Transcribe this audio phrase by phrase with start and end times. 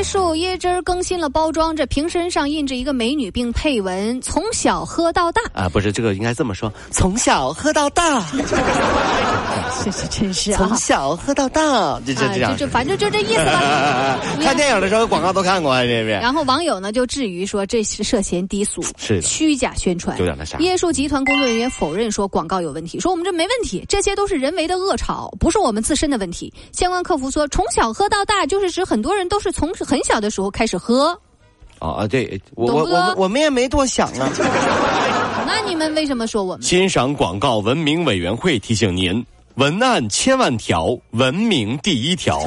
[0.00, 5.42] 椰树椰汁儿更新了包装，这瓶身上印着一个美女，并配文“从小喝到大”。
[5.52, 8.24] 啊，不是这个应该这么说：“从小喝到大。
[9.84, 10.56] ”这是真是啊！
[10.56, 14.18] 从小喝到大，就这这样，就反正就这意思吧。
[14.50, 16.20] 看电影的时候广告都看过啊，这边。
[16.20, 20.18] 然后网友呢就质疑说这是涉嫌低俗，是虚假宣传。
[20.18, 20.58] 有点那啥。
[20.58, 26.52] 椰树集团工作人员否认说广告有问题，说我们这没问题，这些都是人为的恶炒，不是我们自身的问题。
[26.72, 31.16] 相关客服说，从小喝到大就是指很多人都是从很小的时候开始喝。
[31.78, 34.28] 啊啊，对我我我我们也没多想啊。
[35.46, 36.62] 那你们为什么说我们？
[36.64, 39.24] 欣赏广告文明委员会提醒您。
[39.56, 42.40] 文案千万条，文明第一条。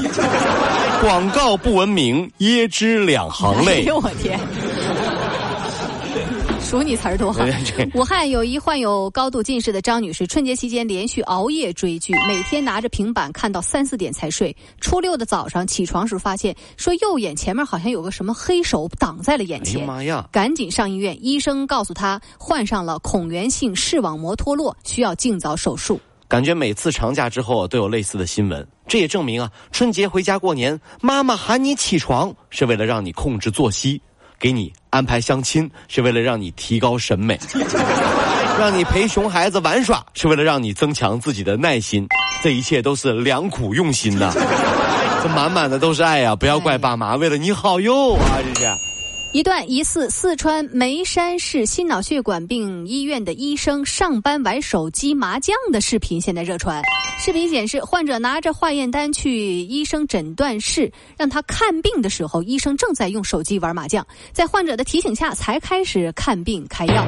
[1.03, 3.81] 广告不文明，椰汁两行泪。
[3.81, 4.39] 哎呦我天！
[6.61, 7.43] 数你词儿多好。
[7.93, 14.55] 武汉有一患有高度近视的张女士，春节期间连续熬夜追剧，每天拿着平板看到三四点才睡。
[14.79, 19.81] 初六的早上起床时发现，说右眼前面好像有个什么黑手挡在了眼前。
[19.81, 20.29] 哎呀妈呀！
[20.31, 25.99] 赶紧上医院，医生告诉她患上了孔源性视网膜脱落，需要尽早手术。
[26.29, 34.01] 感觉每次长假之后都有类似的新闻，这也证明啊，春节回家过年，妈妈喊你起床是为了让你控制作息，
[34.39, 37.39] 给你安排相亲是为了让你提高审美，
[38.59, 42.07] 让你陪熊孩子玩耍是为了让你增强自己的耐心，
[42.43, 44.31] 这一切都是良苦用心呐，
[45.23, 46.35] 这满满的都是爱呀！
[46.35, 48.92] 不要怪爸妈，为了你好哟啊，这是。
[49.33, 56.83] 一段疑似四川眉山市心脑血管病医院的医生上班玩手机麻将的视频现在热传。
[57.17, 67.03] 视频显示，患者拿着化验单去医生诊断室让他看病的时候，医生正在用手机玩麻将，在患者的提醒下才开始看病开药。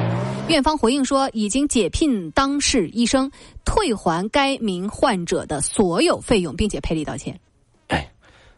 [0.48, 3.30] 院方回应说，已经解聘当事医生，
[3.64, 7.38] 退还该名患者的所有费用，并且赔礼道歉。
[7.86, 8.10] 哎，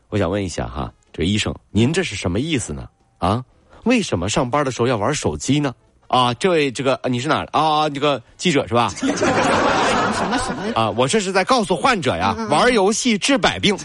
[0.08, 2.88] 我想问一下哈，这医生，您这是什么意思呢？
[3.18, 3.44] 啊？
[3.88, 5.74] 为什么上班的时候要玩手机呢？
[6.08, 7.88] 啊，这位这个你是哪啊？
[7.88, 8.92] 这个记者是吧？
[8.98, 10.90] 什么什么啊？
[10.90, 13.76] 我这是在告诉患者呀，玩游戏治百病。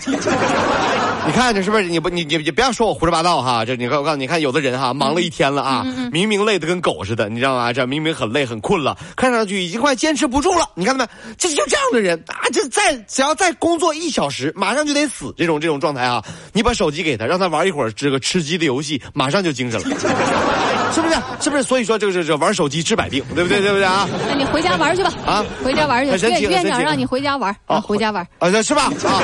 [1.26, 1.84] 你看这是不是？
[1.84, 3.64] 你不你你你不要说我胡说八道哈！
[3.66, 7.72] 这你看我告诉你，看有的人哈，忙了一天了啊，明明累得跟狗似的，你知道吗？
[7.72, 10.70] 这明明很累很困了，看上去已经快坚持不住了。
[10.76, 11.12] 你看到没？
[11.38, 15.34] 这就这样的人啊，这再只要再工作一小时，马上就得死。
[15.38, 19.86] 这种这种状态啊，你把手机给他，让他玩一会儿这个吃鸡的游戏，马上就精神了，
[20.94, 21.16] 是不是？
[21.40, 21.64] 是不是？
[21.64, 23.62] 所以说这个这玩手机治百病，对不对？
[23.62, 24.08] 对不对啊？
[24.28, 25.46] 那你回家玩去吧啊！
[25.64, 28.84] 回家玩去，院院长让你回家玩啊，回家玩啊，是吧？
[29.04, 29.22] 啊，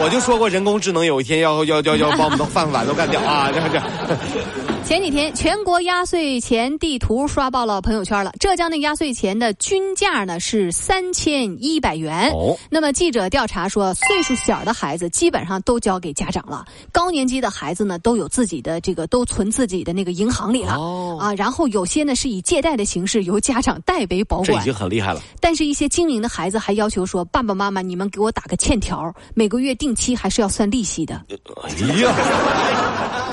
[0.00, 3.50] 我就说过人工智能有一天要要要要把我们的饭碗都干掉啊！
[3.52, 4.75] 这这。
[4.86, 8.32] 前几天，全国压岁钱地图刷爆了朋友圈了。
[8.38, 12.30] 浙江的压岁钱的均价呢是三千一百元。
[12.30, 12.56] 哦。
[12.70, 20.76] 那么记者调查说，岁数小的孩子基本上都交给家长了，高年级的孩子呢都有自己的这个都存自己的那个银行里了。
[20.76, 21.18] 哦。
[21.20, 24.46] 啊，然后有些呢是以借贷的形式由家长代为保管。
[24.46, 25.20] 这已经很厉害了。
[25.40, 31.20] 但是，一些精明的孩子还要求说：“爸爸妈妈，你们给我打个欠条，每个月定期还是要算利息的。”
[31.64, 32.14] 哎呀，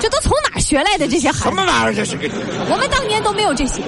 [0.00, 1.43] 这都从哪学来的这些孩子？
[1.44, 1.94] 什么玩意儿？
[1.94, 2.26] 这是个？
[2.70, 3.82] 我们当年都没有这些。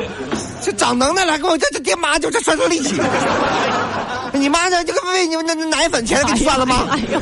[0.61, 3.01] 这长能耐了，给我这这爹妈就这算算利息。
[4.37, 6.87] 你妈这这个为你们那奶粉钱给你算了吗？
[6.91, 7.21] 哎呦，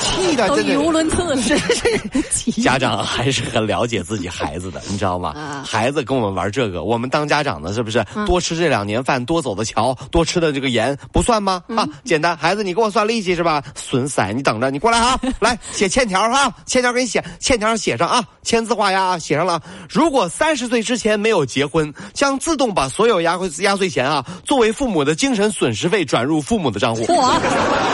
[0.00, 1.40] 气的，语无伦次了。
[1.40, 5.64] 是是， 家长还是很了解自己孩子的，你知道吗？
[5.66, 11.62] 孩子跟我们玩这个，我们当家长的，是不是多吃这两年饭，多走的桥，多吃的这个盐不算吗？
[11.74, 13.62] 啊，简单，孩子你给我算利息是吧？
[13.74, 19.60] 损色，你等着，你过来啊， 来写欠条哈，欠条给你写，欠条上写上啊，签字画押啊写上了。
[19.88, 26.41] 如果三十岁之前没有结婚，将自动把所有压岁压岁钱啊，作为父母的精神损失费转入。
[26.42, 27.40] 父母的账户，嚯，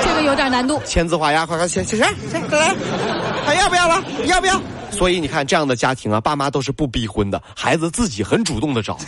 [0.04, 0.80] 这个有点难度。
[0.84, 2.06] 签字画押，快快写写谁？
[2.30, 2.74] 谁来，
[3.44, 4.02] 还要不要了？
[4.24, 4.60] 要不要？
[4.90, 8.98] 所以你看，这样的家庭啊，爸妈都是不逼婚的，孩子自己很主动的找。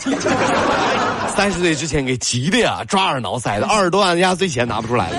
[1.35, 5.17] 三十岁之前给急的呀，抓耳挠腮的，二十多万压岁钱拿不出来了。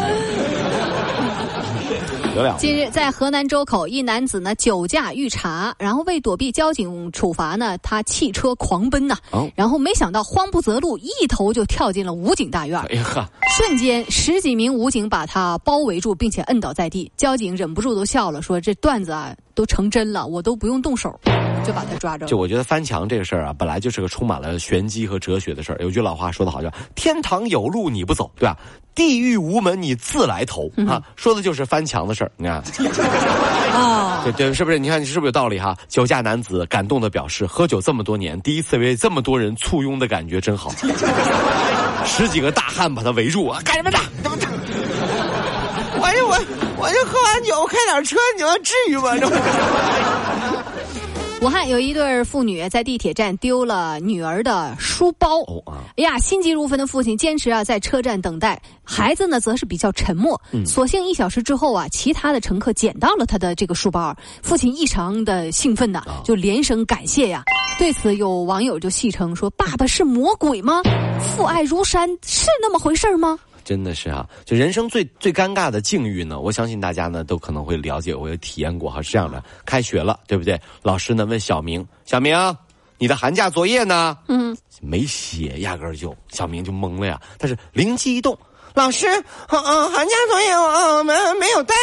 [2.58, 9.16] 近日，在河南周口，一男子呢酒驾遇查，然后为躲避交警处罚呢，他汽车狂奔呐，
[9.54, 12.80] 然后没想到慌不择路，一头就跳进了武警大院。
[12.90, 17.10] 哎呀，瞬间十几名武警把他包围住，并且摁倒在地。
[17.16, 21.14] 交警忍不住都笑了，说：“这段子啊都成真了，我都不用动手。”
[21.62, 22.26] 就把他抓着。
[22.26, 25.79] 就我觉得翻墙这个事儿啊，本来就是个充满了玄机和哲学的事儿。
[25.81, 28.56] 有句老话说的好，叫“天堂有路你不走”，对吧？
[28.94, 32.32] 地狱无门你自来投啊，说的就是翻墙的事儿。
[32.37, 32.62] 你看，
[33.73, 34.79] 啊， 对对，是不是？
[34.79, 35.75] 你看你是不是有道理哈？
[35.88, 40.70] 酒驾男子感动的表示，喝酒这么多年，第一次为这么多人簇拥的感觉真好。
[42.05, 43.99] 十几个大汉把他围住啊，干什么的？
[46.05, 46.35] 我就我
[46.76, 49.17] 我就喝完酒开点车，你们至于吗？
[49.17, 49.26] 这
[51.42, 55.42] 武汉有一对父女在地铁站丢了女儿的书包。
[55.96, 60.40] 哎呀，心急如焚的父亲坚持啊在车站等待，孩子呢则是比较沉默。
[60.64, 67.42] 所幸一小时之后啊，其他的乘客捡到了他的这个书包，父亲异常的兴奋呐，就连声感谢呀。
[67.76, 70.80] 对此，有网友就戏称说：“爸爸是魔鬼吗？
[71.34, 79.00] 父爱如山是那么回事吗？”真的是啊，就人生最最尴尬的境遇呢，我相信大家呢都可能会了解，我也体验过哈。
[79.03, 80.61] 是这样的，开学了，对不对？
[80.82, 82.37] 老师呢问小明：“小明，
[83.02, 87.20] 你的寒假作业呢？”嗯，没写，压根儿就小明就懵了呀。
[87.37, 88.38] 但是灵机一动，
[88.75, 89.08] 老师，
[89.49, 91.75] 嗯啊，寒假作业我没没有带。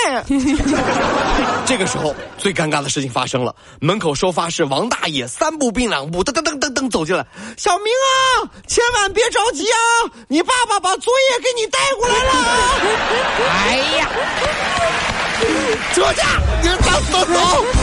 [1.67, 7.27] 这个时候最尴尬的事情发生了，门口收发室王大爷三步并两步，噔噔噔噔噔走进来，
[7.57, 9.77] 小明啊，千万别着急啊，
[10.29, 12.47] 你爸爸把作业给你带过来了啊。
[13.67, 14.09] 哎呀，
[15.93, 16.23] 折价，
[16.61, 17.33] 你走走走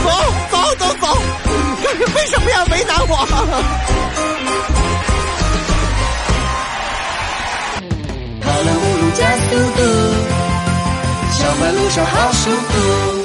[0.01, 0.09] 走
[0.49, 1.05] 走走走，
[2.15, 3.13] 为什么要为难我？
[8.41, 9.81] 跑了五路加速度，
[11.33, 13.16] 小马路上好舒服。